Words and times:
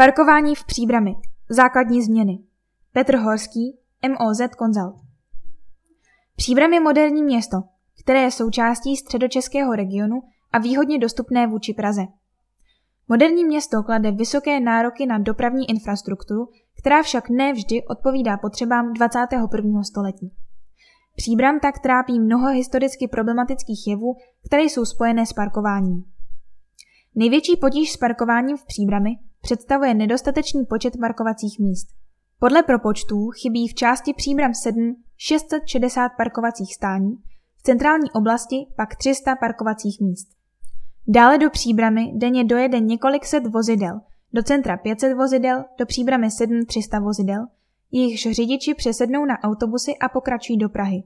Parkování 0.00 0.54
v 0.54 0.64
Příbrami. 0.64 1.14
Základní 1.50 2.02
změny. 2.02 2.38
Petr 2.92 3.16
Horský, 3.16 3.78
MOZ 4.08 4.38
Consult. 4.58 4.96
Příbram 6.36 6.72
je 6.72 6.80
moderní 6.80 7.22
město, 7.22 7.56
které 8.02 8.20
je 8.22 8.30
součástí 8.30 8.96
středočeského 8.96 9.74
regionu 9.74 10.22
a 10.52 10.58
výhodně 10.58 10.98
dostupné 10.98 11.46
vůči 11.46 11.74
Praze. 11.74 12.02
Moderní 13.08 13.44
město 13.44 13.82
klade 13.82 14.10
vysoké 14.10 14.60
nároky 14.60 15.06
na 15.06 15.18
dopravní 15.18 15.70
infrastrukturu, 15.70 16.48
která 16.78 17.02
však 17.02 17.28
ne 17.28 17.52
vždy 17.52 17.84
odpovídá 17.84 18.36
potřebám 18.36 18.92
21. 18.92 19.82
století. 19.82 20.32
Příbram 21.16 21.60
tak 21.60 21.78
trápí 21.78 22.20
mnoho 22.20 22.48
historicky 22.48 23.08
problematických 23.08 23.86
jevů, 23.86 24.16
které 24.46 24.62
jsou 24.62 24.84
spojené 24.84 25.26
s 25.26 25.32
parkováním. 25.32 26.04
Největší 27.14 27.56
potíž 27.56 27.92
s 27.92 27.96
parkováním 27.96 28.56
v 28.56 28.66
Příbrami 28.66 29.10
představuje 29.40 29.94
nedostatečný 29.94 30.66
počet 30.66 30.94
parkovacích 31.00 31.58
míst. 31.58 31.88
Podle 32.38 32.62
propočtů 32.62 33.30
chybí 33.30 33.68
v 33.68 33.74
části 33.74 34.14
Příbram 34.14 34.54
7 34.54 34.96
660 35.16 36.08
parkovacích 36.16 36.74
stání, 36.74 37.16
v 37.56 37.62
centrální 37.62 38.10
oblasti 38.10 38.56
pak 38.76 38.96
300 38.96 39.36
parkovacích 39.36 40.00
míst. 40.00 40.28
Dále 41.08 41.38
do 41.38 41.50
Příbramy 41.50 42.12
denně 42.14 42.44
dojede 42.44 42.80
několik 42.80 43.24
set 43.24 43.46
vozidel, 43.46 44.00
do 44.32 44.42
centra 44.42 44.76
500 44.76 45.16
vozidel, 45.16 45.64
do 45.78 45.86
Příbramy 45.86 46.30
7 46.30 46.66
300 46.66 46.98
vozidel, 46.98 47.46
jejichž 47.92 48.28
řidiči 48.30 48.74
přesednou 48.74 49.24
na 49.24 49.38
autobusy 49.42 49.92
a 49.96 50.08
pokračují 50.08 50.58
do 50.58 50.68
Prahy. 50.68 51.02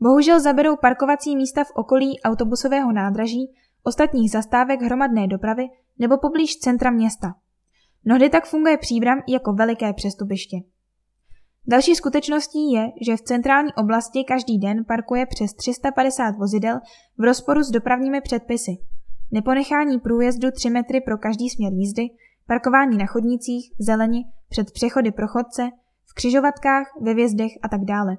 Bohužel 0.00 0.40
zaberou 0.40 0.76
parkovací 0.76 1.36
místa 1.36 1.64
v 1.64 1.70
okolí 1.74 2.20
autobusového 2.20 2.92
nádraží, 2.92 3.54
ostatních 3.82 4.30
zastávek 4.30 4.82
hromadné 4.82 5.26
dopravy 5.26 5.68
nebo 5.98 6.18
poblíž 6.18 6.56
centra 6.56 6.90
města. 6.90 7.34
Mnohdy 8.04 8.30
tak 8.30 8.46
funguje 8.46 8.78
příbram 8.78 9.22
jako 9.28 9.52
veliké 9.52 9.92
přestupiště. 9.92 10.56
Další 11.66 11.94
skutečností 11.94 12.72
je, 12.72 12.86
že 13.06 13.16
v 13.16 13.22
centrální 13.22 13.72
oblasti 13.74 14.24
každý 14.24 14.58
den 14.58 14.84
parkuje 14.84 15.26
přes 15.26 15.54
350 15.54 16.36
vozidel 16.38 16.80
v 17.18 17.24
rozporu 17.24 17.62
s 17.62 17.70
dopravními 17.70 18.20
předpisy. 18.20 18.76
Neponechání 19.32 19.98
průjezdu 19.98 20.50
3 20.50 20.70
metry 20.70 21.00
pro 21.00 21.18
každý 21.18 21.50
směr 21.50 21.72
jízdy, 21.72 22.02
parkování 22.46 22.98
na 22.98 23.06
chodnících, 23.06 23.72
zeleni, 23.78 24.24
před 24.48 24.72
přechody 24.72 25.12
pro 25.12 25.28
chodce, 25.28 25.62
v 26.06 26.14
křižovatkách, 26.14 26.86
ve 27.00 27.14
vězdech 27.14 27.52
a 27.62 27.68
tak 27.68 27.84
dále. 27.84 28.16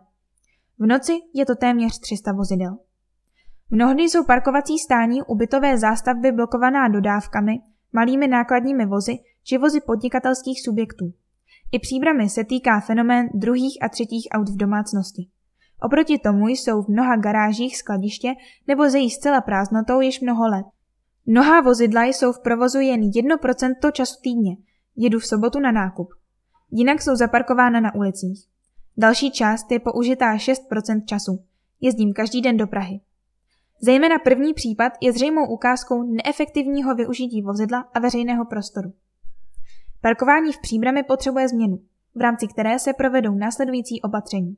V 0.79 0.85
noci 0.85 1.19
je 1.33 1.45
to 1.45 1.55
téměř 1.55 1.99
300 1.99 2.31
vozidel. 2.31 2.77
Mnohdy 3.69 4.03
jsou 4.03 4.25
parkovací 4.25 4.77
stání 4.77 5.21
u 5.21 5.35
bytové 5.35 5.77
zástavby 5.77 6.31
blokovaná 6.31 6.87
dodávkami, 6.87 7.59
malými 7.93 8.27
nákladními 8.27 8.85
vozy 8.85 9.17
či 9.43 9.57
vozy 9.57 9.81
podnikatelských 9.81 10.61
subjektů. 10.61 11.13
I 11.71 11.79
příbramy 11.79 12.29
se 12.29 12.43
týká 12.43 12.79
fenomén 12.79 13.29
druhých 13.33 13.77
a 13.81 13.89
třetích 13.89 14.27
aut 14.31 14.49
v 14.49 14.57
domácnosti. 14.57 15.27
Oproti 15.81 16.19
tomu 16.19 16.47
jsou 16.47 16.81
v 16.81 16.87
mnoha 16.87 17.15
garážích 17.15 17.77
skladiště 17.77 18.33
nebo 18.67 18.89
zejí 18.89 19.09
zcela 19.09 19.41
prázdnotou 19.41 20.01
již 20.01 20.21
mnoho 20.21 20.47
let. 20.47 20.65
Mnohá 21.25 21.61
vozidla 21.61 22.03
jsou 22.03 22.33
v 22.33 22.39
provozu 22.39 22.79
jen 22.79 23.01
1% 23.01 23.91
času 23.91 24.19
týdně, 24.21 24.57
jedu 24.95 25.19
v 25.19 25.25
sobotu 25.25 25.59
na 25.59 25.71
nákup. 25.71 26.09
Jinak 26.71 27.01
jsou 27.01 27.15
zaparkována 27.15 27.79
na 27.79 27.95
ulicích. 27.95 28.47
Další 28.97 29.31
část 29.31 29.71
je 29.71 29.79
použitá 29.79 30.35
6% 30.35 31.05
času. 31.05 31.43
Jezdím 31.81 32.13
každý 32.13 32.41
den 32.41 32.57
do 32.57 32.67
Prahy. 32.67 32.99
Zejména 33.81 34.19
první 34.19 34.53
případ 34.53 34.93
je 35.01 35.13
zřejmou 35.13 35.47
ukázkou 35.47 36.03
neefektivního 36.03 36.95
využití 36.95 37.41
vozidla 37.41 37.79
a 37.93 37.99
veřejného 37.99 38.45
prostoru. 38.45 38.93
Parkování 40.01 40.53
v 40.53 40.61
příbrami 40.61 41.03
potřebuje 41.03 41.47
změnu, 41.47 41.79
v 42.15 42.21
rámci 42.21 42.47
které 42.47 42.79
se 42.79 42.93
provedou 42.93 43.35
následující 43.35 44.01
opatření. 44.01 44.57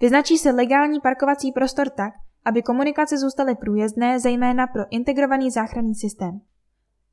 Vyznačí 0.00 0.38
se 0.38 0.50
legální 0.50 1.00
parkovací 1.00 1.52
prostor 1.52 1.88
tak, 1.90 2.12
aby 2.44 2.62
komunikace 2.62 3.18
zůstaly 3.18 3.54
průjezdné, 3.54 4.20
zejména 4.20 4.66
pro 4.66 4.82
integrovaný 4.90 5.50
záchranný 5.50 5.94
systém. 5.94 6.40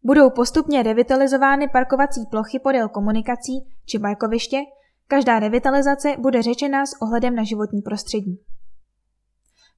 Budou 0.03 0.29
postupně 0.29 0.83
revitalizovány 0.83 1.69
parkovací 1.69 2.21
plochy 2.31 2.59
podél 2.59 2.89
komunikací 2.89 3.53
či 3.85 3.99
parkoviště, 3.99 4.57
každá 5.07 5.39
revitalizace 5.39 6.15
bude 6.19 6.41
řečena 6.41 6.85
s 6.85 7.01
ohledem 7.01 7.35
na 7.35 7.43
životní 7.43 7.81
prostředí. 7.81 8.39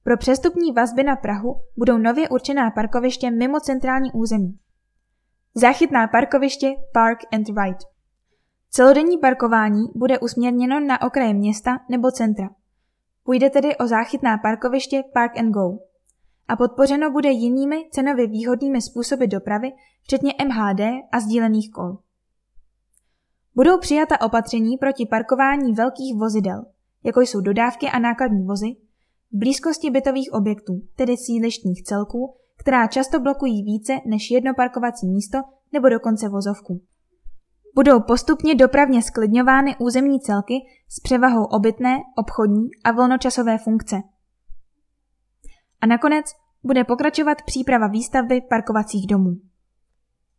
Pro 0.04 0.16
přestupní 0.16 0.72
vazby 0.72 1.02
na 1.02 1.16
Prahu 1.16 1.54
budou 1.76 1.98
nově 1.98 2.28
určená 2.28 2.70
parkoviště 2.70 3.30
mimo 3.30 3.60
centrální 3.60 4.12
území. 4.12 4.58
Záchytná 5.58 6.06
parkoviště 6.06 6.74
Park 6.92 7.18
and 7.32 7.48
Ride. 7.48 7.78
Celodenní 8.70 9.18
parkování 9.18 9.84
bude 9.94 10.18
usměrněno 10.18 10.80
na 10.80 11.02
okraje 11.02 11.34
města 11.34 11.70
nebo 11.90 12.10
centra. 12.10 12.48
Půjde 13.24 13.50
tedy 13.50 13.76
o 13.76 13.86
záchytná 13.86 14.38
parkoviště 14.38 15.02
Park 15.14 15.38
and 15.38 15.50
Go. 15.50 15.78
A 16.48 16.56
podpořeno 16.56 17.10
bude 17.10 17.30
jinými 17.30 17.76
cenově 17.92 18.26
výhodnými 18.26 18.82
způsoby 18.82 19.24
dopravy, 19.24 19.72
včetně 20.02 20.34
MHD 20.44 20.80
a 21.12 21.20
sdílených 21.20 21.70
kol. 21.72 21.98
Budou 23.54 23.78
přijata 23.78 24.20
opatření 24.20 24.76
proti 24.76 25.06
parkování 25.06 25.72
velkých 25.72 26.16
vozidel, 26.16 26.64
jako 27.04 27.20
jsou 27.20 27.40
dodávky 27.40 27.86
a 27.86 27.98
nákladní 27.98 28.44
vozy, 28.44 28.76
v 29.32 29.38
blízkosti 29.38 29.90
bytových 29.90 30.32
objektů, 30.32 30.80
tedy 30.96 31.16
sídlištních 31.16 31.82
celků, 31.82 32.36
která 32.58 32.86
často 32.86 33.20
blokují 33.20 33.62
více 33.62 33.92
než 34.06 34.30
jedno 34.30 34.54
parkovací 34.54 35.08
místo 35.08 35.38
nebo 35.72 35.88
dokonce 35.88 36.28
vozovku. 36.28 36.80
Budou 37.74 38.00
postupně 38.00 38.54
dopravně 38.54 39.02
sklidňovány 39.02 39.76
územní 39.78 40.20
celky 40.20 40.54
s 40.88 41.00
převahou 41.00 41.44
obytné, 41.44 41.98
obchodní 42.16 42.68
a 42.84 42.92
volnočasové 42.92 43.58
funkce. 43.58 43.96
A 45.80 45.86
nakonec 45.86 46.26
bude 46.64 46.84
pokračovat 46.84 47.42
příprava 47.46 47.86
výstavby 47.86 48.40
parkovacích 48.40 49.06
domů. 49.06 49.36